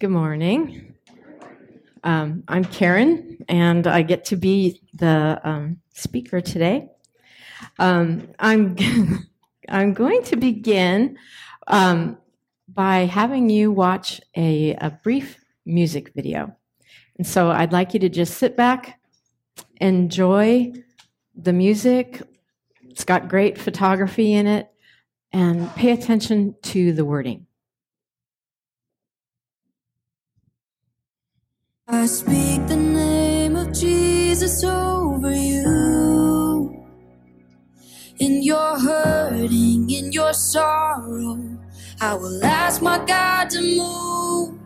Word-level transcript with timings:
Good 0.00 0.10
morning. 0.10 0.94
Um, 2.04 2.44
I'm 2.46 2.64
Karen, 2.64 3.44
and 3.48 3.84
I 3.88 4.02
get 4.02 4.26
to 4.26 4.36
be 4.36 4.80
the 4.94 5.40
um, 5.42 5.78
speaker 5.92 6.40
today. 6.40 6.88
Um, 7.80 8.28
I'm 8.38 8.76
I'm 9.68 9.94
going 9.94 10.22
to 10.22 10.36
begin 10.36 11.18
um, 11.66 12.16
by 12.68 13.06
having 13.06 13.50
you 13.50 13.72
watch 13.72 14.20
a, 14.36 14.76
a 14.76 14.96
brief 15.02 15.36
music 15.66 16.12
video, 16.14 16.56
and 17.16 17.26
so 17.26 17.50
I'd 17.50 17.72
like 17.72 17.92
you 17.92 17.98
to 17.98 18.08
just 18.08 18.38
sit 18.38 18.56
back, 18.56 19.00
enjoy 19.80 20.74
the 21.34 21.52
music. 21.52 22.22
It's 22.84 23.02
got 23.02 23.28
great 23.28 23.58
photography 23.58 24.32
in 24.32 24.46
it, 24.46 24.70
and 25.32 25.68
pay 25.74 25.90
attention 25.90 26.54
to 26.62 26.92
the 26.92 27.04
wording. 27.04 27.47
I 31.90 32.04
speak 32.06 32.66
the 32.66 32.76
name 32.76 33.56
of 33.56 33.72
Jesus 33.72 34.62
over 34.62 35.32
you. 35.34 36.84
In 38.18 38.42
your 38.42 38.78
hurting, 38.78 39.90
in 39.90 40.12
your 40.12 40.34
sorrow, 40.34 41.40
I 42.00 42.14
will 42.14 42.44
ask 42.44 42.82
my 42.82 42.98
God 43.06 43.50
to 43.50 43.62
move. 43.62 44.60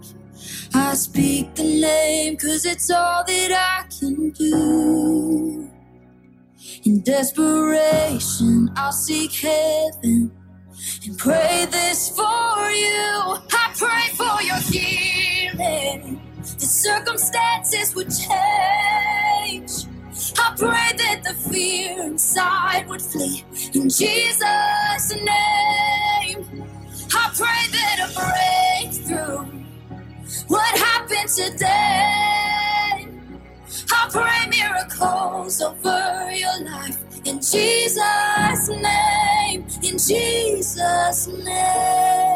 I 0.74 0.94
speak 0.94 1.54
the 1.54 1.64
name 1.64 2.38
cause 2.38 2.66
it's 2.66 2.90
all 2.90 3.24
that 3.24 3.52
I 3.52 3.86
can 3.88 4.30
do. 4.30 5.70
In 6.84 7.02
desperation, 7.02 8.70
I'll 8.76 8.92
seek 8.92 9.32
heaven 9.34 10.32
and 11.06 11.18
pray 11.18 11.66
this 11.70 12.10
for 12.10 12.70
you. 12.70 13.38
I 13.52 13.72
pray 13.76 14.08
for 14.16 14.42
your 14.42 14.58
healing 14.72 16.11
circumstances 16.82 17.94
would 17.94 18.10
change. 18.10 19.70
I 20.38 20.54
pray 20.58 20.90
that 20.98 21.22
the 21.24 21.34
fear 21.50 22.02
inside 22.02 22.88
would 22.88 23.02
flee 23.02 23.44
in 23.74 23.88
Jesus' 23.88 25.14
name. 25.14 26.66
I 27.14 27.24
pray 27.36 27.62
that 27.76 27.96
a 28.04 28.08
breakthrough 28.18 29.62
would 30.48 30.60
happen 30.60 31.28
today. 31.28 33.08
I 33.92 34.08
pray 34.10 34.50
miracles 34.50 35.62
over 35.62 36.32
your 36.32 36.64
life 36.64 36.98
in 37.24 37.36
Jesus' 37.40 38.68
name. 38.68 39.66
In 39.84 39.98
Jesus' 39.98 41.28
name. 41.28 42.31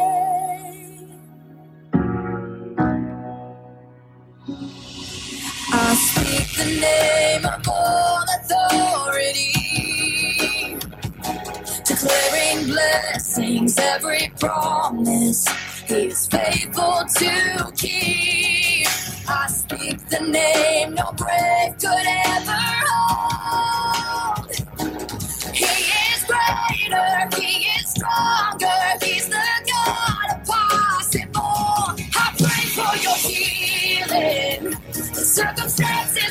The 6.57 6.65
name 6.65 7.45
of 7.45 7.67
all 7.67 8.23
authority, 8.41 9.53
declaring 11.85 12.65
blessings, 12.65 13.77
every 13.77 14.31
promise 14.39 15.47
He 15.87 16.07
is 16.07 16.27
faithful 16.27 17.03
to 17.17 17.71
keep. 17.75 18.87
I 19.29 19.47
speak 19.49 20.07
the 20.09 20.21
name 20.21 20.95
no 20.95 21.11
grave 21.15 21.77
could 21.79 22.07
ever 22.25 22.63
hold. 22.89 24.51
He 25.53 25.65
is 25.65 26.23
greater, 26.25 27.29
He 27.39 27.67
is 27.77 27.89
stronger, 27.91 28.81
He's 29.03 29.27
the 29.29 29.47
God 29.71 30.31
of 30.33 30.45
possible. 30.47 31.93
I 32.15 32.33
pray 32.37 32.65
for 32.75 32.95
your 33.03 33.17
healing 33.17 34.77
the 35.17 35.25
circumstances 35.25 36.26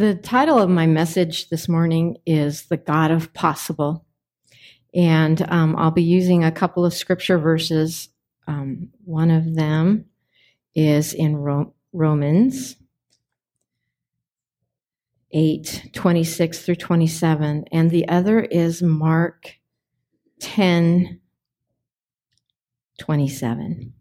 The 0.00 0.14
title 0.14 0.58
of 0.58 0.70
my 0.70 0.86
message 0.86 1.50
this 1.50 1.68
morning 1.68 2.16
is 2.24 2.68
The 2.68 2.78
God 2.78 3.10
of 3.10 3.34
Possible. 3.34 4.06
And 4.94 5.42
um, 5.52 5.76
I'll 5.76 5.90
be 5.90 6.02
using 6.02 6.42
a 6.42 6.50
couple 6.50 6.86
of 6.86 6.94
scripture 6.94 7.36
verses. 7.36 8.08
Um, 8.46 8.88
one 9.04 9.30
of 9.30 9.54
them 9.54 10.06
is 10.74 11.12
in 11.12 11.36
Ro- 11.36 11.74
Romans 11.92 12.76
8 15.32 15.90
26 15.92 16.62
through 16.62 16.76
27, 16.76 17.66
and 17.70 17.90
the 17.90 18.08
other 18.08 18.40
is 18.40 18.82
Mark 18.82 19.56
10 20.40 21.20
27. 22.98 23.92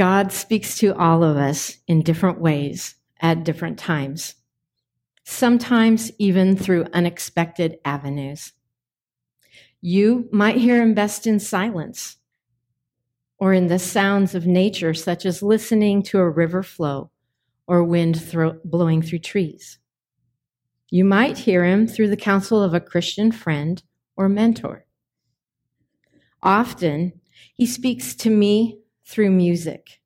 God 0.00 0.32
speaks 0.32 0.78
to 0.78 0.94
all 0.94 1.22
of 1.22 1.36
us 1.36 1.76
in 1.86 2.00
different 2.00 2.40
ways 2.40 2.94
at 3.20 3.44
different 3.44 3.78
times, 3.78 4.34
sometimes 5.24 6.10
even 6.18 6.56
through 6.56 6.86
unexpected 6.94 7.76
avenues. 7.84 8.54
You 9.82 10.26
might 10.32 10.56
hear 10.56 10.80
him 10.80 10.94
best 10.94 11.26
in 11.26 11.38
silence 11.38 12.16
or 13.36 13.52
in 13.52 13.66
the 13.66 13.78
sounds 13.78 14.34
of 14.34 14.46
nature, 14.46 14.94
such 14.94 15.26
as 15.26 15.42
listening 15.42 16.02
to 16.04 16.18
a 16.18 16.30
river 16.30 16.62
flow 16.62 17.10
or 17.66 17.84
wind 17.84 18.18
thro- 18.18 18.58
blowing 18.64 19.02
through 19.02 19.18
trees. 19.18 19.80
You 20.88 21.04
might 21.04 21.36
hear 21.36 21.66
him 21.66 21.86
through 21.86 22.08
the 22.08 22.16
counsel 22.16 22.62
of 22.62 22.72
a 22.72 22.80
Christian 22.80 23.32
friend 23.32 23.82
or 24.16 24.30
mentor, 24.30 24.86
Often, 26.42 27.20
he 27.52 27.66
speaks 27.66 28.14
to 28.14 28.30
me 28.30 28.79
through 29.10 29.30
music. 29.30 30.00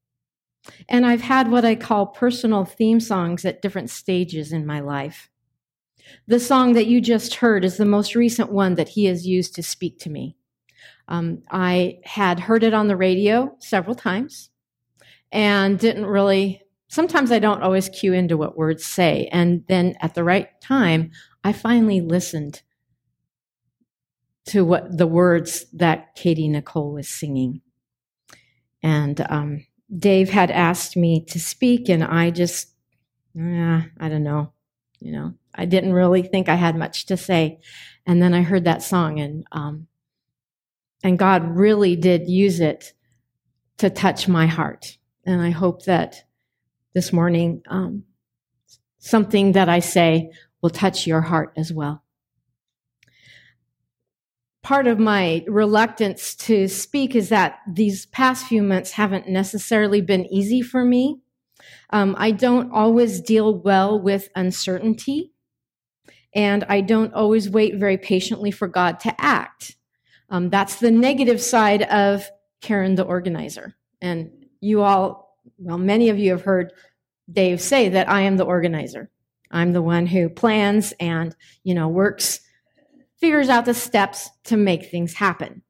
And 0.89 1.05
I've 1.05 1.21
had 1.21 1.51
what 1.51 1.65
I 1.65 1.75
call 1.75 2.07
personal 2.07 2.65
theme 2.65 3.01
songs 3.01 3.45
at 3.45 3.61
different 3.61 3.91
stages 3.91 4.51
in 4.51 4.65
my 4.65 4.81
life. 4.81 5.29
The 6.27 6.41
song 6.41 6.73
that 6.73 6.87
you 6.87 7.01
just 7.01 7.37
heard 7.37 7.65
is 7.65 7.77
the 7.77 7.85
most 7.85 8.15
recent 8.15 8.51
one 8.51 8.75
that 8.75 8.91
he 8.91 9.05
has 9.05 9.27
used 9.27 9.55
to 9.57 9.63
speak 9.63 9.99
to 10.01 10.11
me. 10.11 10.37
Um, 11.07 11.43
I 11.51 11.99
had 12.05 12.41
heard 12.41 12.63
it 12.63 12.73
on 12.73 12.89
the 12.89 12.97
radio 12.97 13.55
several 13.59 13.95
times 13.95 14.51
and 15.31 15.79
didn't 15.79 16.07
really, 16.07 16.63
sometimes 16.89 17.31
I 17.31 17.39
don't 17.39 17.63
always 17.63 17.91
cue 17.91 18.15
into 18.15 18.39
what 18.39 18.57
words 18.57 18.87
say. 18.87 19.29
And 19.33 19.65
then 19.69 19.97
at 20.01 20.15
the 20.15 20.25
right 20.25 20.49
time, 20.63 21.11
I 21.43 21.53
finally 21.53 22.01
listened 22.01 22.63
to 24.47 24.65
what 24.65 24.97
the 24.97 25.07
words 25.07 25.67
that 25.73 26.15
Katy 26.15 26.49
Nichole 26.49 26.95
was 26.95 27.09
singing. 27.09 27.61
And 28.85 29.25
um, 29.31 29.67
Dave 29.97 30.29
had 30.29 30.51
asked 30.51 30.95
me 30.95 31.25
to 31.31 31.41
speak, 31.41 31.89
and 31.89 32.05
I 32.05 32.31
just, 32.31 32.69
eh, 33.37 33.81
I 33.99 34.09
don't 34.11 34.23
know, 34.23 34.53
you 35.01 35.11
know, 35.11 35.33
I 35.55 35.65
didn't 35.65 35.95
really 35.95 36.23
think 36.23 36.51
I 36.51 36.55
had 36.55 36.77
much 36.77 37.07
to 37.07 37.17
say. 37.17 37.61
And 38.07 38.23
then 38.23 38.35
I 38.35 38.43
heard 38.43 38.65
that 38.65 38.83
song, 38.83 39.21
and 39.21 39.47
um, 39.53 39.87
and 41.03 41.19
God 41.19 41.57
really 41.57 41.97
did 41.97 42.29
use 42.29 42.61
it 42.61 42.93
to 43.79 43.89
touch 43.89 44.29
my 44.29 44.47
heart. 44.47 44.99
And 45.25 45.41
I 45.41 45.51
hope 45.51 45.87
that 45.87 46.25
this 46.93 47.11
morning, 47.11 47.63
um, 47.69 48.05
something 48.99 49.53
that 49.53 49.71
I 49.71 49.79
say 49.79 50.31
will 50.61 50.69
touch 50.69 51.07
your 51.07 51.23
heart 51.23 51.55
as 51.57 51.73
well. 51.73 52.04
Part 54.65 54.87
of 54.87 54.99
my 54.99 55.45
reluctance 55.47 56.35
to 56.37 56.69
speak 56.69 57.15
is 57.15 57.29
that 57.29 57.59
these 57.71 58.07
past 58.07 58.47
few 58.47 58.63
months 58.63 58.93
haven't 58.93 59.29
necessarily 59.29 60.01
been 60.01 60.25
easy 60.33 60.63
for 60.63 60.87
me. 60.87 61.21
Um, 61.91 62.17
I 62.19 62.31
don't 62.31 62.73
always 62.73 63.21
deal 63.21 63.55
well 63.55 64.01
with 64.01 64.31
uncertainty, 64.35 65.33
and 66.35 66.65
I 66.65 66.81
don't 66.81 67.13
always 67.13 67.51
wait 67.51 67.77
very 67.77 67.99
patiently 67.99 68.51
for 68.51 68.67
God 68.67 69.01
to 69.01 69.15
act. 69.21 69.77
Um, 70.31 70.49
that's 70.49 70.77
the 70.77 70.91
negative 70.91 71.43
side 71.43 71.83
of 71.83 72.27
Karen, 72.63 72.95
the 72.95 73.05
organizer. 73.05 73.75
And 74.01 74.31
you 74.61 74.81
all, 74.81 75.39
well, 75.59 75.77
many 75.77 76.09
of 76.09 76.19
you 76.19 76.31
have 76.31 76.43
heard 76.43 76.73
Dave 77.31 77.61
say 77.61 77.91
that 77.91 78.09
I 78.09 78.23
am 78.23 78.39
the 78.39 78.47
organizer. 78.47 79.11
I'm 79.51 79.75
the 79.75 79.83
one 79.83 80.07
who 80.07 80.31
plans 80.31 80.95
and, 80.99 81.37
you 81.65 81.75
know, 81.75 81.89
works, 81.89 82.41
figures 83.25 83.49
out 83.49 83.65
the 83.65 83.73
steps 83.73 84.29
to 84.45 84.55
make 84.55 84.91
things 84.91 85.15
happen. 85.15 85.63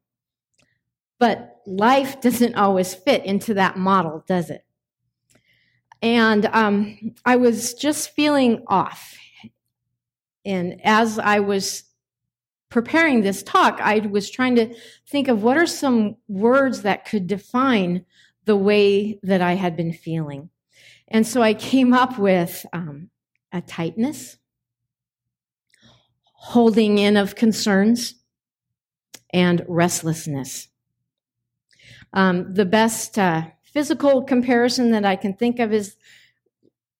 But 1.19 1.61
life 1.65 2.19
doesn't 2.19 2.55
always 2.55 2.93
fit 2.93 3.23
into 3.23 3.53
that 3.53 3.77
model, 3.77 4.25
does 4.27 4.49
it? 4.49 4.65
And 6.01 6.47
um, 6.47 7.15
I 7.23 7.37
was 7.37 7.73
just 7.73 8.09
feeling 8.09 8.65
off. 8.67 9.17
And 10.43 10.81
as 10.83 11.17
I 11.17 11.39
was 11.39 11.85
preparing 12.67 13.21
this 13.21 13.41
talk, 13.41 13.79
I 13.81 13.99
was 13.99 14.29
trying 14.29 14.57
to 14.57 14.75
think 15.07 15.29
of 15.29 15.41
what 15.41 15.55
are 15.55 15.65
some 15.65 16.17
words 16.27 16.81
that 16.81 17.05
could 17.05 17.25
define 17.25 18.03
the 18.43 18.57
way 18.57 19.17
that 19.23 19.41
I 19.41 19.53
had 19.53 19.77
been 19.77 19.93
feeling. 19.93 20.49
And 21.07 21.25
so 21.25 21.41
I 21.41 21.53
came 21.53 21.93
up 21.93 22.19
with 22.19 22.65
um, 22.73 23.11
a 23.53 23.61
tightness, 23.61 24.39
holding 26.45 26.99
in 26.99 27.17
of 27.17 27.33
concerns, 27.33 28.13
and 29.33 29.65
restlessness. 29.67 30.67
Um, 32.13 32.53
the 32.53 32.65
best 32.65 33.17
uh, 33.17 33.47
physical 33.63 34.21
comparison 34.21 34.91
that 34.91 35.05
I 35.05 35.15
can 35.15 35.33
think 35.33 35.59
of 35.59 35.73
is 35.73 35.97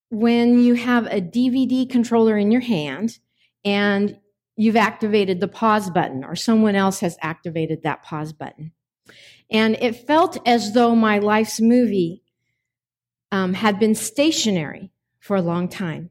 when 0.10 0.58
you 0.58 0.74
have 0.74 1.06
a 1.06 1.22
DVD 1.22 1.88
controller 1.88 2.36
in 2.40 2.52
your 2.52 2.62
hand 2.62 3.20
and 3.64 4.18
you've 4.58 4.76
activated 4.76 5.40
the 5.40 5.48
pause 5.48 5.92
button 5.92 6.24
or 6.24 6.36
someone 6.36 6.76
else 6.76 7.00
has 7.02 7.16
activated 7.22 7.84
that 7.84 8.02
pause 8.02 8.34
button. 8.34 8.72
And 9.52 9.78
it 9.80 10.08
felt 10.08 10.40
as 10.48 10.74
though 10.74 10.96
my 10.96 11.20
life's 11.20 11.62
movie 11.62 12.24
um, 13.32 13.54
had 13.54 13.78
been 13.78 13.94
stationary 13.94 14.92
for 15.20 15.36
a 15.36 15.42
long 15.42 15.70
time. 15.70 16.10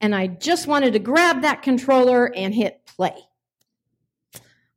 And 0.00 0.14
I 0.14 0.26
just 0.26 0.66
wanted 0.66 0.92
to 0.94 0.98
grab 0.98 1.42
that 1.42 1.62
controller 1.62 2.26
and 2.34 2.54
hit 2.54 2.84
play. 2.86 3.14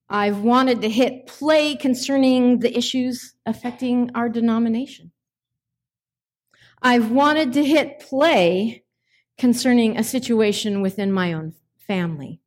I've 0.08 0.42
wanted 0.42 0.82
to 0.82 0.90
hit 0.90 1.28
play 1.28 1.76
concerning 1.76 2.60
the 2.60 2.78
issues 2.78 3.34
affecting 3.46 4.12
our 4.14 4.30
denomination. 4.30 5.12
I've 6.82 7.10
wanted 7.10 7.54
to 7.54 7.66
hit 7.66 8.00
play 8.00 8.84
concerning 9.38 9.98
a 9.98 10.04
situation 10.04 10.82
within 10.82 11.12
my 11.12 11.34
own 11.34 11.54
family. 11.78 12.40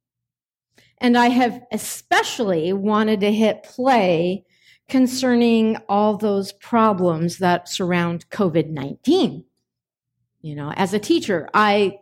And 0.98 1.16
I 1.16 1.28
have 1.28 1.62
especially 1.72 2.72
wanted 2.72 3.20
to 3.20 3.32
hit 3.32 3.62
play 3.64 4.44
concerning 4.88 5.76
all 5.88 6.16
those 6.16 6.52
problems 6.52 7.38
that 7.38 7.68
surround 7.68 8.28
COVID 8.30 8.70
19. 8.70 9.44
You 10.40 10.54
know, 10.54 10.72
as 10.76 10.94
a 10.94 10.98
teacher, 10.98 11.48
I 11.52 11.98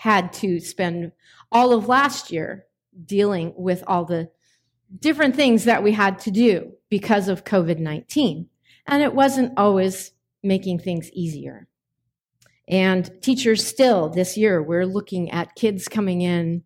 had 0.00 0.32
to 0.32 0.58
spend 0.58 1.12
all 1.52 1.74
of 1.74 1.86
last 1.86 2.32
year 2.32 2.64
dealing 3.04 3.52
with 3.54 3.84
all 3.86 4.06
the 4.06 4.30
different 4.98 5.36
things 5.36 5.64
that 5.64 5.82
we 5.82 5.92
had 5.92 6.18
to 6.18 6.30
do 6.30 6.72
because 6.88 7.28
of 7.28 7.44
COVID 7.44 7.78
19. 7.78 8.48
And 8.86 9.02
it 9.02 9.14
wasn't 9.14 9.52
always 9.58 10.12
making 10.42 10.78
things 10.78 11.10
easier. 11.12 11.68
And 12.66 13.10
teachers 13.20 13.62
still 13.62 14.08
this 14.08 14.38
year, 14.38 14.62
we're 14.62 14.86
looking 14.86 15.30
at 15.32 15.54
kids 15.54 15.86
coming 15.86 16.22
in 16.22 16.62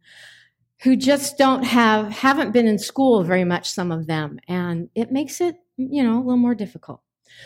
who 0.85 0.95
just 0.95 1.37
don't 1.37 1.65
have 1.65 2.13
haven't 2.13 2.53
been 2.53 2.69
in 2.69 2.79
school 2.79 3.25
very 3.25 3.45
much 3.45 3.69
some 3.69 3.91
of 3.91 4.07
them 4.07 4.39
and 4.47 4.91
it 4.95 5.11
makes 5.11 5.41
it 5.41 5.57
you 5.79 6.05
know 6.05 6.19
a 6.19 6.21
little 6.21 6.37
more 6.37 6.55
difficult 6.55 7.01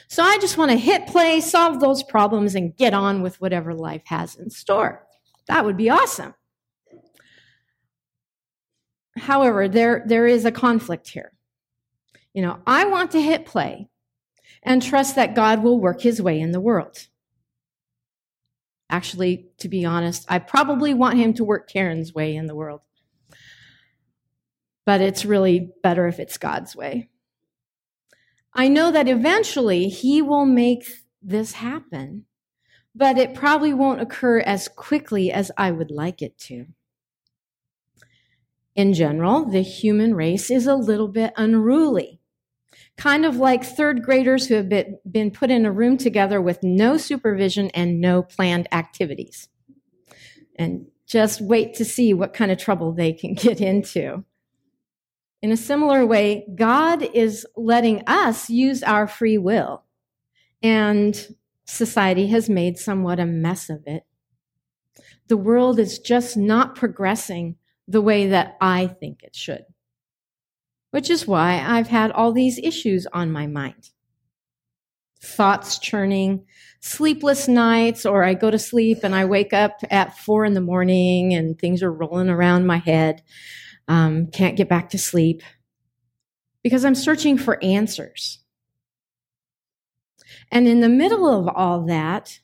so 0.08 0.24
i 0.24 0.36
just 0.38 0.58
want 0.58 0.72
to 0.72 0.76
hit 0.76 1.06
play 1.06 1.40
solve 1.40 1.78
those 1.78 2.02
problems 2.02 2.56
and 2.56 2.76
get 2.76 2.94
on 2.94 3.22
with 3.22 3.40
whatever 3.40 3.74
life 3.74 4.02
has 4.06 4.34
in 4.34 4.50
store 4.50 5.06
that 5.48 5.64
would 5.64 5.76
be 5.76 5.90
awesome. 5.90 6.34
However 9.16 9.68
there 9.68 10.04
there 10.06 10.26
is 10.26 10.44
a 10.44 10.52
conflict 10.52 11.08
here. 11.08 11.32
You 12.32 12.42
know 12.42 12.60
i 12.66 12.84
want 12.84 13.10
to 13.12 13.20
hit 13.20 13.46
play 13.46 13.88
and 14.62 14.82
trust 14.82 15.16
that 15.16 15.34
god 15.34 15.62
will 15.62 15.80
work 15.80 16.00
his 16.02 16.22
way 16.22 16.40
in 16.40 16.52
the 16.52 16.60
world. 16.60 17.08
Actually 18.90 19.48
to 19.58 19.68
be 19.68 19.84
honest 19.84 20.24
i 20.28 20.38
probably 20.38 20.94
want 20.94 21.18
him 21.18 21.34
to 21.34 21.44
work 21.44 21.68
karen's 21.68 22.14
way 22.14 22.36
in 22.36 22.46
the 22.46 22.54
world. 22.54 22.82
But 24.86 25.00
it's 25.00 25.24
really 25.24 25.72
better 25.82 26.06
if 26.06 26.18
it's 26.18 26.38
God's 26.38 26.74
way. 26.74 27.10
I 28.58 28.68
know 28.68 28.90
that 28.90 29.08
eventually 29.08 29.88
He 29.88 30.22
will 30.22 30.46
make 30.46 30.84
this 31.22 31.52
happen, 31.52 32.24
but 32.98 33.16
it 33.16 33.32
probably 33.32 33.72
won't 33.72 34.00
occur 34.00 34.40
as 34.40 34.66
quickly 34.66 35.30
as 35.30 35.52
I 35.56 35.70
would 35.70 35.92
like 35.92 36.20
it 36.20 36.36
to. 36.38 36.66
In 38.74 38.92
general, 38.92 39.44
the 39.44 39.62
human 39.62 40.16
race 40.16 40.50
is 40.50 40.66
a 40.66 40.74
little 40.74 41.06
bit 41.06 41.32
unruly, 41.36 42.20
kind 42.96 43.24
of 43.24 43.36
like 43.36 43.62
third 43.62 44.02
graders 44.02 44.48
who 44.48 44.56
have 44.56 44.68
been 44.68 45.30
put 45.30 45.52
in 45.52 45.64
a 45.64 45.70
room 45.70 45.96
together 45.96 46.42
with 46.42 46.64
no 46.64 46.96
supervision 46.96 47.70
and 47.70 48.00
no 48.00 48.20
planned 48.20 48.66
activities. 48.72 49.48
And 50.56 50.88
just 51.06 51.40
wait 51.40 51.74
to 51.74 51.84
see 51.84 52.12
what 52.12 52.34
kind 52.34 52.50
of 52.50 52.58
trouble 52.58 52.92
they 52.92 53.12
can 53.12 53.34
get 53.34 53.60
into. 53.60 54.24
In 55.40 55.52
a 55.52 55.56
similar 55.56 56.04
way, 56.04 56.48
God 56.52 57.04
is 57.14 57.46
letting 57.56 58.02
us 58.08 58.50
use 58.50 58.82
our 58.82 59.06
free 59.06 59.38
will, 59.38 59.84
and 60.64 61.36
society 61.68 62.28
has 62.28 62.48
made 62.48 62.78
somewhat 62.78 63.20
a 63.20 63.26
mess 63.26 63.68
of 63.68 63.82
it. 63.86 64.04
The 65.28 65.36
world 65.36 65.78
is 65.78 65.98
just 65.98 66.36
not 66.36 66.74
progressing 66.74 67.56
the 67.86 68.00
way 68.00 68.28
that 68.28 68.56
I 68.60 68.86
think 68.86 69.22
it 69.22 69.36
should, 69.36 69.64
which 70.90 71.10
is 71.10 71.26
why 71.26 71.62
I've 71.64 71.88
had 71.88 72.10
all 72.10 72.32
these 72.32 72.58
issues 72.58 73.06
on 73.12 73.30
my 73.30 73.46
mind. 73.46 73.90
Thoughts 75.22 75.78
churning, 75.78 76.46
sleepless 76.80 77.48
nights, 77.48 78.06
or 78.06 78.24
I 78.24 78.34
go 78.34 78.50
to 78.50 78.58
sleep 78.58 78.98
and 79.02 79.14
I 79.14 79.24
wake 79.24 79.52
up 79.52 79.80
at 79.90 80.16
four 80.16 80.44
in 80.44 80.54
the 80.54 80.60
morning 80.60 81.34
and 81.34 81.58
things 81.58 81.82
are 81.82 81.92
rolling 81.92 82.30
around 82.30 82.66
my 82.66 82.78
head 82.78 83.22
um, 83.88 84.28
can't 84.28 84.56
get 84.56 84.68
back 84.68 84.90
to 84.90 84.98
sleep 84.98 85.42
because 86.62 86.84
I'm 86.84 86.94
searching 86.94 87.38
for 87.38 87.62
answers. 87.64 88.38
And 90.50 90.66
in 90.66 90.80
the 90.80 90.88
middle 90.88 91.28
of 91.28 91.48
all 91.54 91.84
that, 91.86 92.40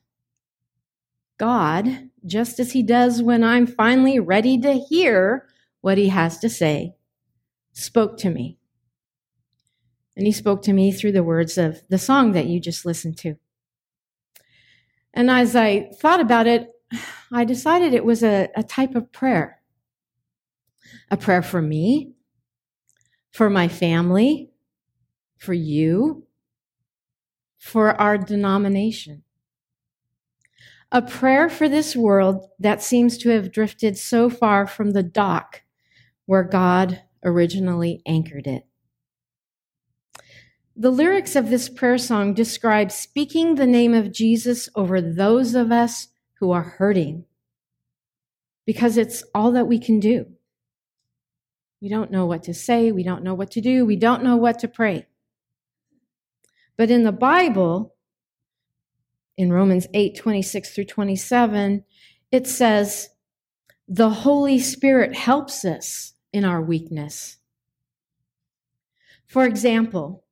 God, 1.38 2.10
just 2.26 2.60
as 2.60 2.72
He 2.72 2.82
does 2.82 3.22
when 3.22 3.42
I'm 3.42 3.66
finally 3.66 4.18
ready 4.20 4.58
to 4.58 4.74
hear 4.74 5.46
what 5.80 5.98
He 5.98 6.08
has 6.08 6.38
to 6.38 6.48
say, 6.48 6.94
spoke 7.72 8.16
to 8.18 8.30
me. 8.30 8.58
And 10.16 10.26
he 10.26 10.32
spoke 10.32 10.62
to 10.62 10.72
me 10.72 10.92
through 10.92 11.12
the 11.12 11.24
words 11.24 11.58
of 11.58 11.82
the 11.88 11.98
song 11.98 12.32
that 12.32 12.46
you 12.46 12.60
just 12.60 12.86
listened 12.86 13.18
to. 13.18 13.34
And 15.12 15.30
as 15.30 15.56
I 15.56 15.90
thought 16.00 16.20
about 16.20 16.46
it, 16.46 16.68
I 17.32 17.44
decided 17.44 17.94
it 17.94 18.04
was 18.04 18.22
a, 18.22 18.48
a 18.56 18.62
type 18.62 18.94
of 18.94 19.12
prayer 19.12 19.60
a 21.10 21.16
prayer 21.16 21.42
for 21.42 21.60
me, 21.62 22.12
for 23.32 23.50
my 23.50 23.68
family, 23.68 24.50
for 25.38 25.52
you, 25.52 26.26
for 27.64 27.98
our 27.98 28.18
denomination. 28.18 29.22
A 30.92 31.00
prayer 31.00 31.48
for 31.48 31.66
this 31.66 31.96
world 31.96 32.46
that 32.58 32.82
seems 32.82 33.16
to 33.16 33.30
have 33.30 33.50
drifted 33.50 33.96
so 33.96 34.28
far 34.28 34.66
from 34.66 34.90
the 34.90 35.02
dock 35.02 35.62
where 36.26 36.44
God 36.44 37.00
originally 37.24 38.02
anchored 38.04 38.46
it. 38.46 38.66
The 40.76 40.90
lyrics 40.90 41.36
of 41.36 41.48
this 41.48 41.70
prayer 41.70 41.96
song 41.96 42.34
describe 42.34 42.92
speaking 42.92 43.54
the 43.54 43.66
name 43.66 43.94
of 43.94 44.12
Jesus 44.12 44.68
over 44.76 45.00
those 45.00 45.54
of 45.54 45.72
us 45.72 46.08
who 46.34 46.50
are 46.50 46.62
hurting 46.62 47.24
because 48.66 48.98
it's 48.98 49.24
all 49.34 49.52
that 49.52 49.66
we 49.66 49.78
can 49.78 50.00
do. 50.00 50.26
We 51.80 51.88
don't 51.88 52.10
know 52.10 52.26
what 52.26 52.42
to 52.42 52.52
say, 52.52 52.92
we 52.92 53.02
don't 53.02 53.24
know 53.24 53.34
what 53.34 53.50
to 53.52 53.62
do, 53.62 53.86
we 53.86 53.96
don't 53.96 54.22
know 54.22 54.36
what 54.36 54.58
to 54.58 54.68
pray. 54.68 55.06
But 56.76 56.90
in 56.90 57.04
the 57.04 57.12
Bible, 57.12 57.94
in 59.36 59.52
Romans 59.52 59.86
8 59.94 60.16
26 60.16 60.74
through 60.74 60.84
27, 60.84 61.84
it 62.32 62.46
says, 62.46 63.10
The 63.86 64.10
Holy 64.10 64.58
Spirit 64.58 65.14
helps 65.14 65.64
us 65.64 66.14
in 66.32 66.44
our 66.44 66.60
weakness. 66.60 67.36
For 69.26 69.46
example, 69.46 70.24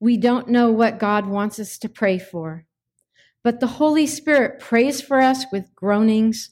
we 0.00 0.16
don't 0.16 0.48
know 0.48 0.70
what 0.70 0.98
God 0.98 1.26
wants 1.26 1.58
us 1.58 1.78
to 1.78 1.88
pray 1.88 2.18
for, 2.18 2.66
but 3.42 3.60
the 3.60 3.66
Holy 3.66 4.06
Spirit 4.06 4.60
prays 4.60 5.00
for 5.00 5.20
us 5.20 5.46
with 5.50 5.74
groanings 5.74 6.50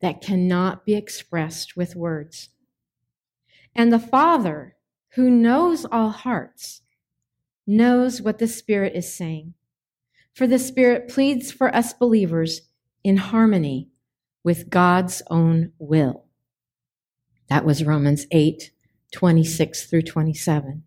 that 0.00 0.20
cannot 0.20 0.84
be 0.84 0.94
expressed 0.94 1.76
with 1.76 1.96
words. 1.96 2.50
And 3.74 3.92
the 3.92 3.98
Father, 3.98 4.76
who 5.14 5.30
knows 5.30 5.84
all 5.84 6.10
hearts, 6.10 6.82
knows 7.66 8.20
what 8.20 8.38
the 8.38 8.48
Spirit 8.48 8.94
is 8.94 9.12
saying. 9.12 9.54
For 10.34 10.46
the 10.46 10.58
Spirit 10.58 11.08
pleads 11.08 11.52
for 11.52 11.74
us 11.74 11.92
believers 11.92 12.62
in 13.02 13.16
harmony 13.16 13.88
with 14.42 14.70
God's 14.70 15.22
own 15.30 15.72
will. 15.78 16.24
That 17.48 17.64
was 17.64 17.84
Romans 17.84 18.26
8, 18.30 18.72
26 19.12 19.86
through 19.86 20.02
27. 20.02 20.84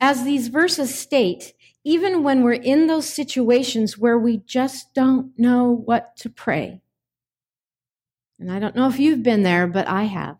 As 0.00 0.24
these 0.24 0.48
verses 0.48 0.94
state, 0.94 1.54
even 1.84 2.22
when 2.22 2.42
we're 2.42 2.52
in 2.52 2.86
those 2.86 3.08
situations 3.08 3.96
where 3.96 4.18
we 4.18 4.38
just 4.38 4.92
don't 4.94 5.32
know 5.38 5.82
what 5.84 6.16
to 6.18 6.28
pray, 6.28 6.82
and 8.38 8.50
I 8.50 8.58
don't 8.58 8.74
know 8.74 8.88
if 8.88 8.98
you've 8.98 9.22
been 9.22 9.42
there, 9.42 9.66
but 9.66 9.86
I 9.86 10.04
have. 10.04 10.36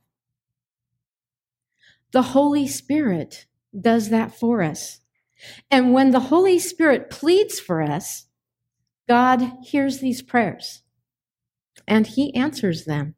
The 2.13 2.23
Holy 2.23 2.67
Spirit 2.67 3.47
does 3.79 4.11
that 4.11 4.35
for 4.35 4.63
us. 4.63 5.01
And 5.71 5.93
when 5.93 6.11
the 6.11 6.21
Holy 6.21 6.59
Spirit 6.59 7.11
pleads 7.11 7.59
for 7.59 7.81
us, 7.81 8.27
God 9.09 9.43
hears 9.63 9.99
these 9.99 10.23
prayers 10.23 10.83
and 11.87 12.07
he 12.07 12.35
answers 12.35 12.85
them. 12.85 13.15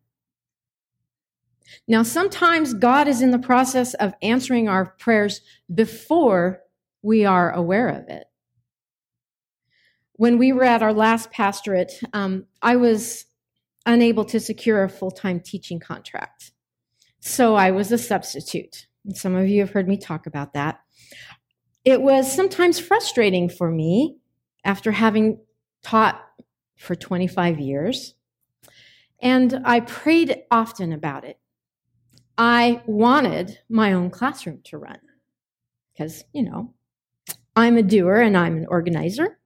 Now, 1.88 2.02
sometimes 2.02 2.74
God 2.74 3.08
is 3.08 3.22
in 3.22 3.30
the 3.30 3.38
process 3.38 3.94
of 3.94 4.14
answering 4.22 4.68
our 4.68 4.86
prayers 4.98 5.40
before 5.72 6.60
we 7.02 7.24
are 7.24 7.50
aware 7.50 7.88
of 7.88 8.08
it. 8.08 8.24
When 10.14 10.38
we 10.38 10.52
were 10.52 10.64
at 10.64 10.82
our 10.82 10.92
last 10.92 11.30
pastorate, 11.32 11.92
um, 12.12 12.46
I 12.60 12.76
was 12.76 13.24
unable 13.86 14.24
to 14.26 14.38
secure 14.38 14.84
a 14.84 14.88
full 14.88 15.10
time 15.10 15.40
teaching 15.40 15.80
contract. 15.80 16.52
So 17.20 17.54
I 17.54 17.70
was 17.70 17.90
a 17.90 17.98
substitute. 17.98 18.86
Some 19.14 19.34
of 19.34 19.48
you 19.48 19.60
have 19.60 19.70
heard 19.70 19.88
me 19.88 19.96
talk 19.96 20.26
about 20.26 20.52
that. 20.54 20.80
It 21.84 22.00
was 22.00 22.32
sometimes 22.32 22.78
frustrating 22.78 23.48
for 23.48 23.70
me 23.70 24.16
after 24.64 24.92
having 24.92 25.40
taught 25.82 26.22
for 26.78 26.94
25 26.94 27.58
years. 27.58 28.14
And 29.20 29.60
I 29.64 29.80
prayed 29.80 30.42
often 30.50 30.92
about 30.92 31.24
it. 31.24 31.38
I 32.38 32.82
wanted 32.86 33.58
my 33.68 33.92
own 33.92 34.10
classroom 34.10 34.60
to 34.64 34.78
run 34.78 34.98
because, 35.92 36.24
you 36.32 36.42
know, 36.42 36.74
I'm 37.54 37.76
a 37.76 37.82
doer 37.82 38.20
and 38.20 38.36
I'm 38.36 38.56
an 38.56 38.66
organizer. 38.68 39.38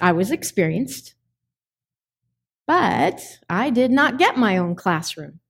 I 0.00 0.12
was 0.12 0.30
experienced. 0.30 1.14
But 2.66 3.22
I 3.48 3.70
did 3.70 3.90
not 3.90 4.18
get 4.18 4.36
my 4.36 4.56
own 4.56 4.74
classroom. 4.74 5.40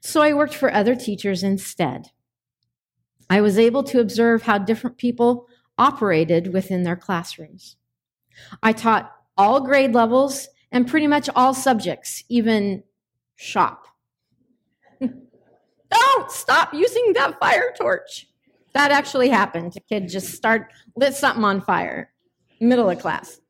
So 0.00 0.22
I 0.22 0.34
worked 0.34 0.54
for 0.54 0.72
other 0.72 0.94
teachers 0.94 1.42
instead. 1.42 2.10
I 3.30 3.40
was 3.40 3.58
able 3.58 3.82
to 3.84 4.00
observe 4.00 4.42
how 4.42 4.58
different 4.58 4.96
people 4.96 5.46
operated 5.76 6.52
within 6.52 6.82
their 6.82 6.96
classrooms. 6.96 7.76
I 8.62 8.72
taught 8.72 9.12
all 9.36 9.60
grade 9.60 9.94
levels 9.94 10.48
and 10.72 10.86
pretty 10.88 11.06
much 11.06 11.28
all 11.34 11.54
subjects, 11.54 12.24
even 12.28 12.82
shop. 13.36 13.86
Don't 15.00 16.30
stop 16.30 16.74
using 16.74 17.12
that 17.14 17.38
fire 17.38 17.72
torch. 17.78 18.26
That 18.74 18.90
actually 18.90 19.28
happened. 19.28 19.74
A 19.76 19.80
kid 19.80 20.08
just 20.08 20.34
start 20.34 20.72
lit 20.96 21.14
something 21.14 21.44
on 21.44 21.60
fire, 21.60 22.12
middle 22.60 22.90
of 22.90 22.98
class. 22.98 23.40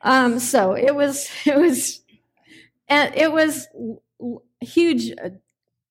Um, 0.00 0.38
so 0.38 0.72
it 0.72 0.94
was 0.94 1.28
it 1.44 1.56
was 1.56 2.00
and 2.88 3.14
it 3.14 3.32
was 3.32 3.68
huge 4.60 5.12
uh, 5.22 5.30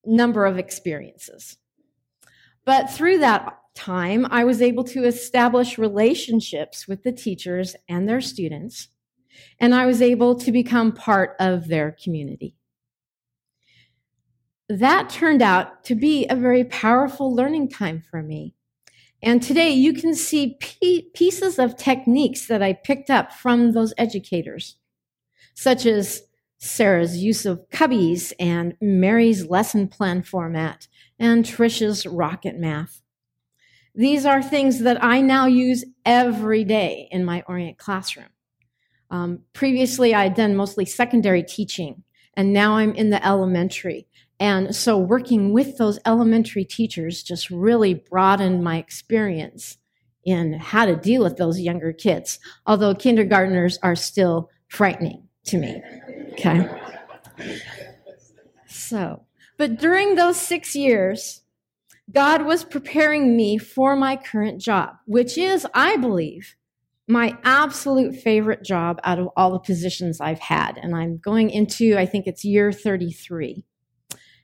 number 0.06 0.46
of 0.46 0.58
experiences. 0.58 1.56
But 2.64 2.90
through 2.90 3.18
that 3.18 3.58
time, 3.74 4.26
I 4.30 4.44
was 4.44 4.62
able 4.62 4.84
to 4.84 5.04
establish 5.04 5.78
relationships 5.78 6.88
with 6.88 7.02
the 7.02 7.12
teachers 7.12 7.76
and 7.88 8.08
their 8.08 8.20
students, 8.20 8.88
and 9.60 9.74
I 9.74 9.86
was 9.86 10.00
able 10.00 10.34
to 10.36 10.50
become 10.50 10.92
part 10.92 11.36
of 11.38 11.68
their 11.68 11.96
community. 12.02 12.56
That 14.68 15.10
turned 15.10 15.42
out 15.42 15.84
to 15.84 15.94
be 15.94 16.26
a 16.26 16.34
very 16.34 16.64
powerful 16.64 17.32
learning 17.32 17.68
time 17.68 18.02
for 18.10 18.22
me. 18.22 18.54
And 19.22 19.42
today 19.42 19.70
you 19.70 19.92
can 19.92 20.14
see 20.14 20.58
pieces 21.14 21.58
of 21.58 21.76
techniques 21.76 22.46
that 22.48 22.62
I 22.62 22.72
picked 22.72 23.10
up 23.10 23.32
from 23.32 23.72
those 23.72 23.94
educators, 23.96 24.76
such 25.54 25.86
as 25.86 26.22
Sarah's 26.58 27.18
use 27.18 27.44
of 27.44 27.68
cubbies 27.70 28.32
and 28.38 28.74
Mary's 28.80 29.46
lesson 29.46 29.88
plan 29.88 30.22
format 30.22 30.88
and 31.18 31.44
Trisha's 31.44 32.06
rocket 32.06 32.58
math. 32.58 33.02
These 33.94 34.26
are 34.26 34.42
things 34.42 34.80
that 34.80 35.02
I 35.02 35.20
now 35.20 35.46
use 35.46 35.84
every 36.04 36.64
day 36.64 37.08
in 37.10 37.24
my 37.24 37.42
Orient 37.46 37.78
classroom. 37.78 38.28
Um, 39.10 39.40
previously, 39.52 40.14
I 40.14 40.24
had 40.24 40.34
done 40.34 40.56
mostly 40.56 40.84
secondary 40.84 41.42
teaching, 41.42 42.02
and 42.34 42.52
now 42.52 42.76
I'm 42.76 42.94
in 42.94 43.10
the 43.10 43.24
elementary. 43.24 44.06
And 44.38 44.74
so, 44.74 44.98
working 44.98 45.52
with 45.52 45.78
those 45.78 45.98
elementary 46.04 46.64
teachers 46.64 47.22
just 47.22 47.48
really 47.48 47.94
broadened 47.94 48.62
my 48.62 48.76
experience 48.76 49.78
in 50.24 50.54
how 50.54 50.84
to 50.84 50.96
deal 50.96 51.22
with 51.22 51.36
those 51.36 51.60
younger 51.60 51.92
kids, 51.92 52.38
although 52.66 52.94
kindergartners 52.94 53.78
are 53.82 53.96
still 53.96 54.50
frightening 54.68 55.25
to 55.46 55.58
me. 55.58 55.82
Okay. 56.32 56.68
So, 58.66 59.24
but 59.56 59.78
during 59.78 60.14
those 60.14 60.36
six 60.36 60.76
years, 60.76 61.42
God 62.12 62.42
was 62.44 62.64
preparing 62.64 63.36
me 63.36 63.58
for 63.58 63.96
my 63.96 64.16
current 64.16 64.60
job, 64.60 64.96
which 65.06 65.36
is, 65.36 65.66
I 65.74 65.96
believe, 65.96 66.54
my 67.08 67.36
absolute 67.44 68.14
favorite 68.16 68.62
job 68.62 69.00
out 69.04 69.18
of 69.18 69.28
all 69.36 69.52
the 69.52 69.58
positions 69.58 70.20
I've 70.20 70.40
had. 70.40 70.76
And 70.76 70.94
I'm 70.94 71.18
going 71.18 71.50
into, 71.50 71.96
I 71.96 72.06
think 72.06 72.26
it's 72.26 72.44
year 72.44 72.72
33. 72.72 73.64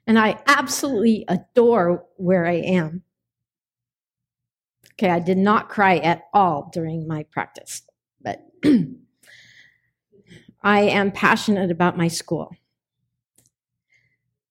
And 0.07 0.19
I 0.19 0.41
absolutely 0.47 1.25
adore 1.29 2.05
where 2.17 2.47
I 2.47 2.55
am. 2.55 3.03
Okay, 4.95 5.11
I 5.11 5.21
did 5.21 5.39
not 5.39 5.69
cry 5.69 5.99
at 5.99 6.25
all 6.35 6.71
during 6.73 7.07
my 7.09 7.25
practice, 7.25 7.83
but 8.21 8.45
I 10.63 10.83
am 10.83 11.11
passionate 11.11 11.71
about 11.71 11.97
my 11.97 12.09
school. 12.09 12.55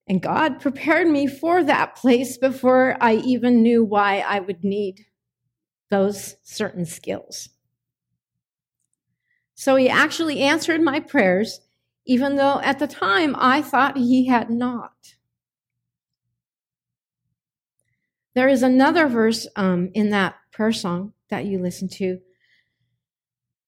And 0.07 0.21
God 0.21 0.59
prepared 0.59 1.07
me 1.07 1.27
for 1.27 1.63
that 1.63 1.95
place 1.95 2.37
before 2.37 2.97
I 2.99 3.15
even 3.15 3.61
knew 3.61 3.83
why 3.83 4.19
I 4.19 4.39
would 4.39 4.63
need 4.63 5.05
those 5.89 6.35
certain 6.43 6.85
skills. 6.85 7.49
So 9.55 9.75
He 9.75 9.87
actually 9.87 10.41
answered 10.41 10.81
my 10.81 10.99
prayers, 10.99 11.61
even 12.05 12.35
though 12.35 12.59
at 12.61 12.79
the 12.79 12.87
time 12.87 13.35
I 13.37 13.61
thought 13.61 13.95
He 13.95 14.27
had 14.27 14.49
not. 14.49 15.15
There 18.33 18.49
is 18.49 18.63
another 18.63 19.07
verse 19.07 19.47
um, 19.55 19.91
in 19.93 20.09
that 20.09 20.35
prayer 20.51 20.71
song 20.71 21.13
that 21.29 21.45
you 21.45 21.59
listen 21.59 21.87
to 21.89 22.19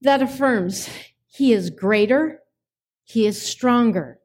that 0.01 0.21
affirms 0.21 0.89
He 1.33 1.51
is 1.51 1.71
greater, 1.71 2.41
He 3.03 3.25
is 3.25 3.41
stronger, 3.41 4.19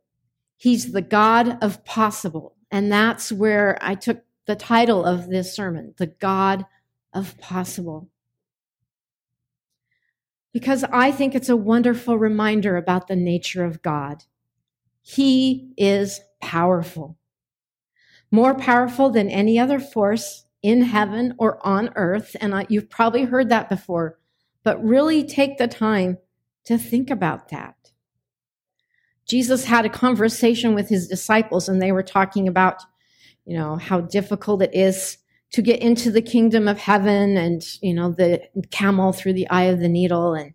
He's 0.58 0.92
the 0.92 1.00
God 1.00 1.56
of 1.62 1.82
possible. 1.86 2.54
And 2.70 2.92
that's 2.92 3.32
where 3.32 3.78
I 3.80 3.94
took 3.94 4.22
the 4.46 4.54
title 4.54 5.06
of 5.06 5.30
this 5.30 5.54
sermon, 5.54 5.94
The 5.96 6.08
God 6.08 6.66
of 7.14 7.38
Possible. 7.38 8.10
Because 10.52 10.84
I 10.84 11.10
think 11.10 11.34
it's 11.34 11.48
a 11.48 11.56
wonderful 11.56 12.18
reminder 12.18 12.76
about 12.76 13.08
the 13.08 13.16
nature 13.16 13.64
of 13.64 13.80
God. 13.80 14.24
He 15.00 15.72
is 15.78 16.20
powerful, 16.42 17.16
more 18.30 18.54
powerful 18.54 19.08
than 19.08 19.30
any 19.30 19.58
other 19.58 19.80
force 19.80 20.44
in 20.62 20.82
heaven 20.82 21.34
or 21.38 21.66
on 21.66 21.88
earth. 21.96 22.36
And 22.38 22.54
I, 22.54 22.66
you've 22.68 22.90
probably 22.90 23.24
heard 23.24 23.48
that 23.48 23.70
before, 23.70 24.18
but 24.62 24.84
really 24.84 25.24
take 25.24 25.56
the 25.56 25.68
time 25.68 26.18
to 26.64 26.78
think 26.78 27.10
about 27.10 27.48
that. 27.48 27.74
Jesus 29.28 29.64
had 29.64 29.84
a 29.84 29.90
conversation 29.90 30.74
with 30.74 30.88
his 30.88 31.06
disciples 31.06 31.68
and 31.68 31.80
they 31.80 31.92
were 31.92 32.02
talking 32.02 32.48
about, 32.48 32.82
you 33.44 33.56
know, 33.56 33.76
how 33.76 34.00
difficult 34.00 34.62
it 34.62 34.74
is 34.74 35.18
to 35.52 35.62
get 35.62 35.80
into 35.80 36.10
the 36.10 36.22
kingdom 36.22 36.66
of 36.66 36.78
heaven 36.78 37.36
and, 37.36 37.62
you 37.82 37.94
know, 37.94 38.10
the 38.10 38.42
camel 38.70 39.12
through 39.12 39.34
the 39.34 39.48
eye 39.48 39.64
of 39.64 39.80
the 39.80 39.88
needle. 39.88 40.34
And, 40.34 40.54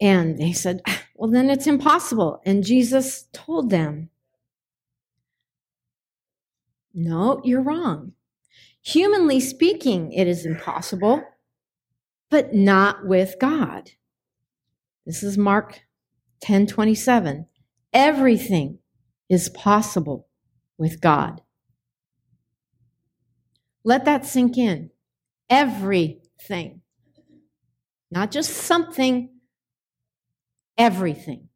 and 0.00 0.38
they 0.38 0.52
said, 0.52 0.82
well, 1.14 1.30
then 1.30 1.50
it's 1.50 1.66
impossible. 1.66 2.40
And 2.44 2.64
Jesus 2.64 3.24
told 3.32 3.70
them, 3.70 4.10
no, 6.94 7.40
you're 7.44 7.62
wrong. 7.62 8.12
Humanly 8.82 9.40
speaking, 9.40 10.12
it 10.12 10.26
is 10.26 10.46
impossible, 10.46 11.22
but 12.30 12.54
not 12.54 13.06
with 13.06 13.36
God. 13.38 13.90
This 15.08 15.22
is 15.22 15.38
Mark 15.38 15.80
10 16.42 16.66
27. 16.66 17.46
Everything 17.94 18.80
is 19.30 19.48
possible 19.48 20.28
with 20.76 21.00
God. 21.00 21.40
Let 23.84 24.04
that 24.04 24.26
sink 24.26 24.58
in. 24.58 24.90
Everything. 25.48 26.82
Not 28.10 28.30
just 28.30 28.52
something, 28.52 29.30
everything. 30.76 31.48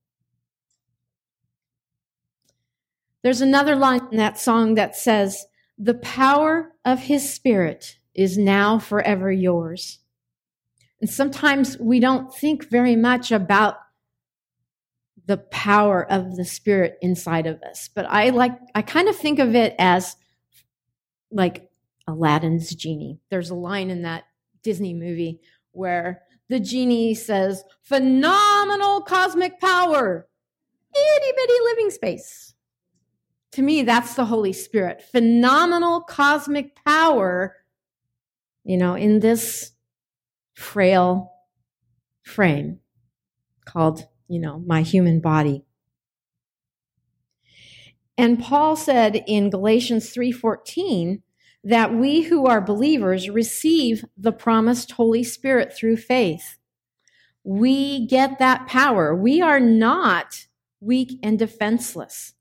There's 3.22 3.42
another 3.42 3.76
line 3.76 4.08
in 4.10 4.16
that 4.16 4.38
song 4.38 4.76
that 4.76 4.96
says, 4.96 5.44
The 5.76 5.92
power 5.92 6.72
of 6.86 7.00
his 7.00 7.30
spirit 7.30 7.98
is 8.14 8.38
now 8.38 8.78
forever 8.78 9.30
yours. 9.30 9.98
And 11.02 11.10
sometimes 11.10 11.76
we 11.78 11.98
don't 11.98 12.32
think 12.32 12.70
very 12.70 12.94
much 12.94 13.32
about 13.32 13.74
the 15.26 15.36
power 15.36 16.10
of 16.10 16.36
the 16.36 16.44
spirit 16.44 16.96
inside 17.02 17.48
of 17.48 17.60
us. 17.62 17.90
But 17.92 18.06
I 18.08 18.30
like, 18.30 18.52
I 18.76 18.82
kind 18.82 19.08
of 19.08 19.16
think 19.16 19.40
of 19.40 19.56
it 19.56 19.74
as 19.80 20.16
like 21.32 21.68
Aladdin's 22.06 22.72
genie. 22.74 23.18
There's 23.30 23.50
a 23.50 23.56
line 23.56 23.90
in 23.90 24.02
that 24.02 24.24
Disney 24.62 24.94
movie 24.94 25.40
where 25.72 26.22
the 26.48 26.60
genie 26.60 27.14
says, 27.14 27.64
phenomenal 27.82 29.00
cosmic 29.00 29.60
power, 29.60 30.28
itty 30.94 31.32
bitty 31.36 31.58
living 31.64 31.90
space. 31.90 32.54
To 33.52 33.62
me, 33.62 33.82
that's 33.82 34.14
the 34.14 34.26
Holy 34.26 34.52
Spirit. 34.52 35.02
Phenomenal 35.02 36.02
cosmic 36.02 36.76
power, 36.84 37.56
you 38.62 38.76
know, 38.76 38.94
in 38.94 39.18
this 39.18 39.72
frail 40.72 41.32
frame 42.22 42.80
called 43.64 44.06
you 44.32 44.38
know, 44.38 44.62
my 44.66 44.80
human 44.80 45.20
body. 45.20 45.62
And 48.16 48.42
Paul 48.42 48.76
said 48.76 49.22
in 49.26 49.50
Galatians 49.50 50.10
3:14 50.10 51.22
that 51.62 51.94
we 51.94 52.22
who 52.22 52.46
are 52.46 52.62
believers 52.62 53.28
receive 53.28 54.06
the 54.16 54.32
promised 54.32 54.92
Holy 54.92 55.22
Spirit 55.22 55.74
through 55.76 55.98
faith. 55.98 56.56
We 57.44 58.06
get 58.06 58.38
that 58.38 58.66
power. 58.66 59.14
We 59.14 59.42
are 59.42 59.60
not 59.60 60.46
weak 60.80 61.18
and 61.22 61.38
defenseless. 61.38 62.32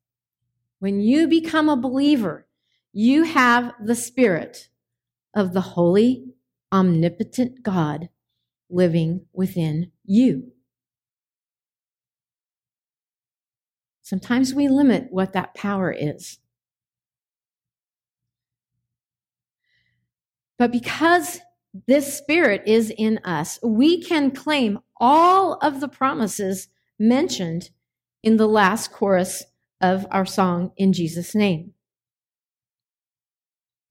When 0.80 1.02
you 1.02 1.28
become 1.28 1.68
a 1.68 1.76
believer, 1.76 2.48
you 2.94 3.24
have 3.24 3.74
the 3.84 3.96
Spirit 3.96 4.70
of 5.36 5.52
the 5.52 5.62
holy, 5.76 6.34
omnipotent 6.72 7.64
God 7.64 8.08
living 8.72 9.26
within 9.34 9.92
you. 10.06 10.52
Sometimes 14.02 14.54
we 14.54 14.68
limit 14.68 15.08
what 15.10 15.34
that 15.34 15.54
power 15.54 15.92
is. 15.92 16.40
But 20.58 20.72
because 20.72 21.40
this 21.88 22.18
spirit 22.18 22.64
is 22.66 22.94
in 22.98 23.20
us, 23.20 23.58
we 23.64 24.02
can 24.02 24.32
claim 24.32 24.80
all 25.00 25.54
of 25.56 25.80
the 25.80 25.88
promises 25.88 26.68
mentioned 27.00 27.70
in 28.22 28.38
the 28.38 28.48
last 28.48 28.92
chorus 28.92 29.44
of 29.80 30.06
our 30.12 30.26
song, 30.26 30.72
In 30.78 30.94
Jesus' 30.94 31.34
Name. 31.34 31.74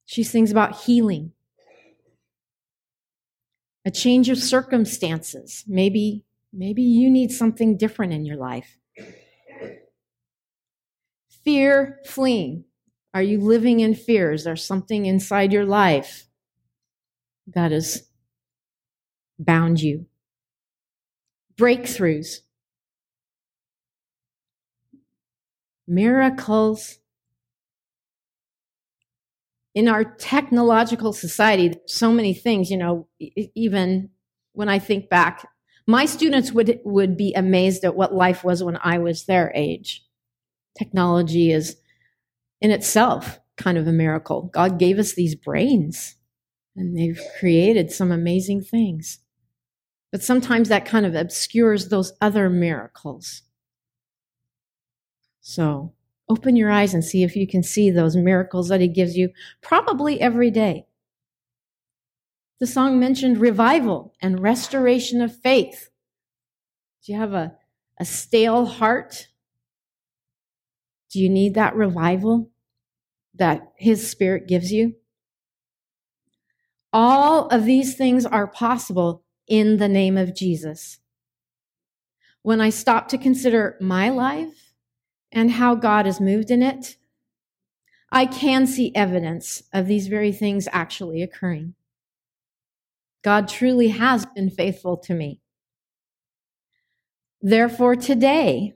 She 0.04 0.22
sings 0.22 0.50
about 0.50 0.82
healing, 0.82 1.32
a 3.84 3.90
change 3.90 4.28
of 4.28 4.38
circumstances. 4.38 5.64
Maybe, 5.66 6.24
maybe 6.52 6.82
you 6.82 7.10
need 7.10 7.32
something 7.32 7.76
different 7.76 8.12
in 8.12 8.24
your 8.24 8.36
life. 8.36 8.78
Fear 11.44 12.00
fleeing. 12.04 12.66
Are 13.14 13.22
you 13.22 13.40
living 13.40 13.80
in 13.80 13.94
fear? 13.94 14.32
Is 14.32 14.44
there 14.44 14.54
something 14.54 15.06
inside 15.06 15.52
your 15.52 15.64
life 15.64 16.28
that 17.46 17.72
has 17.72 18.08
bound 19.38 19.80
you? 19.82 20.06
Breakthroughs. 21.56 22.40
Miracles. 25.86 26.99
In 29.74 29.88
our 29.88 30.04
technological 30.04 31.12
society, 31.12 31.74
so 31.86 32.12
many 32.12 32.34
things, 32.34 32.70
you 32.70 32.76
know, 32.76 33.06
even 33.18 34.10
when 34.52 34.68
I 34.68 34.78
think 34.78 35.08
back, 35.08 35.46
my 35.86 36.06
students 36.06 36.52
would, 36.52 36.80
would 36.84 37.16
be 37.16 37.32
amazed 37.34 37.84
at 37.84 37.94
what 37.94 38.14
life 38.14 38.42
was 38.42 38.62
when 38.62 38.78
I 38.82 38.98
was 38.98 39.24
their 39.24 39.52
age 39.54 40.04
technology 40.76 41.52
is 41.52 41.76
in 42.60 42.70
itself 42.70 43.38
kind 43.56 43.76
of 43.76 43.86
a 43.86 43.92
miracle. 43.92 44.50
God 44.52 44.78
gave 44.78 44.98
us 44.98 45.14
these 45.14 45.34
brains 45.34 46.16
and 46.76 46.96
they've 46.96 47.20
created 47.38 47.90
some 47.90 48.10
amazing 48.10 48.62
things. 48.62 49.18
But 50.10 50.22
sometimes 50.22 50.68
that 50.68 50.86
kind 50.86 51.06
of 51.06 51.14
obscures 51.14 51.88
those 51.88 52.12
other 52.20 52.48
miracles. 52.48 53.42
So 55.40 55.92
open 56.30 56.54
your 56.54 56.70
eyes 56.70 56.94
and 56.94 57.04
see 57.04 57.24
if 57.24 57.34
you 57.34 57.46
can 57.46 57.62
see 57.62 57.90
those 57.90 58.16
miracles 58.16 58.68
that 58.68 58.80
He 58.80 58.88
gives 58.88 59.16
you 59.16 59.30
probably 59.60 60.20
every 60.20 60.50
day. 60.50 60.86
The 62.60 62.68
song 62.68 63.00
mentioned 63.00 63.38
revival 63.38 64.14
and 64.22 64.40
restoration 64.40 65.20
of 65.20 65.36
faith. 65.36 65.90
Do 67.04 67.12
you 67.12 67.18
have 67.18 67.32
a, 67.32 67.54
a 67.98 68.04
stale 68.04 68.64
heart? 68.66 69.26
Do 71.10 71.18
you 71.18 71.28
need 71.28 71.54
that 71.54 71.74
revival 71.74 72.50
that 73.34 73.72
His 73.76 74.08
Spirit 74.08 74.46
gives 74.46 74.70
you? 74.70 74.94
All 76.92 77.48
of 77.48 77.64
these 77.64 77.96
things 77.96 78.24
are 78.24 78.46
possible 78.46 79.24
in 79.48 79.78
the 79.78 79.88
name 79.88 80.16
of 80.16 80.34
Jesus. 80.34 80.98
When 82.42 82.60
I 82.60 82.70
stop 82.70 83.08
to 83.08 83.18
consider 83.18 83.76
my 83.80 84.10
life 84.10 84.69
and 85.32 85.52
how 85.52 85.74
God 85.74 86.06
has 86.06 86.20
moved 86.20 86.50
in 86.50 86.62
it, 86.62 86.96
I 88.12 88.26
can 88.26 88.66
see 88.66 88.94
evidence 88.94 89.62
of 89.72 89.86
these 89.86 90.08
very 90.08 90.32
things 90.32 90.68
actually 90.72 91.22
occurring. 91.22 91.74
God 93.22 93.48
truly 93.48 93.88
has 93.88 94.26
been 94.26 94.50
faithful 94.50 94.96
to 94.98 95.14
me. 95.14 95.40
Therefore, 97.42 97.96
today, 97.96 98.74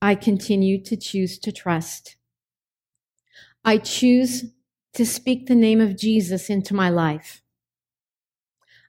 I 0.00 0.14
continue 0.14 0.82
to 0.84 0.96
choose 0.96 1.38
to 1.40 1.52
trust. 1.52 2.16
I 3.64 3.78
choose 3.78 4.46
to 4.94 5.04
speak 5.04 5.46
the 5.46 5.54
name 5.54 5.80
of 5.80 5.96
Jesus 5.96 6.48
into 6.48 6.74
my 6.74 6.88
life. 6.88 7.42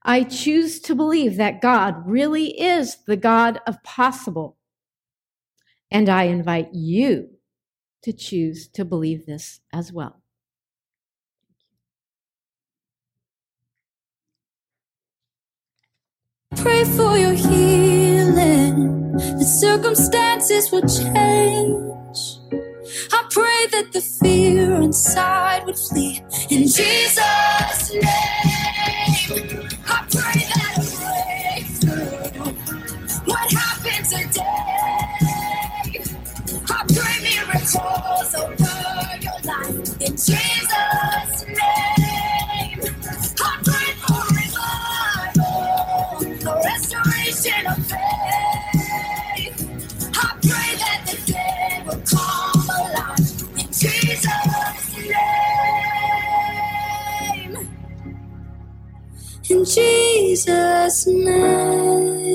I 0.04 0.24
choose 0.24 0.80
to 0.82 0.96
believe 0.96 1.36
that 1.38 1.62
God 1.62 2.08
really 2.08 2.60
is 2.60 2.98
the 3.06 3.18
God 3.18 3.60
of 3.68 3.84
possible. 3.84 4.57
And 5.92 6.10
I 6.10 6.24
invite 6.24 6.74
you 6.74 7.30
to 8.04 8.14
choose 8.14 8.68
to 8.70 8.86
believe 8.86 9.26
this 9.26 9.62
as 9.74 9.92
well. 9.94 10.22
Pray 16.58 16.84
for 16.86 17.18
your 17.18 17.34
healing, 17.34 19.14
the 19.14 19.46
circumstances 19.46 20.72
will 20.72 20.82
change. 20.82 22.18
I 23.14 23.28
pray 23.32 23.68
that 23.72 23.92
the 23.94 24.02
fear 24.02 24.82
inside 24.82 25.66
would 25.66 25.78
flee 25.78 26.22
in 26.50 26.64
Jesus' 26.64 27.94
name. 27.94 28.04
I 29.88 30.06
pray 30.10 30.44
that 30.56 31.82
breakthrough. 31.82 32.17
Jesus' 60.88 61.08
name. 61.08 62.27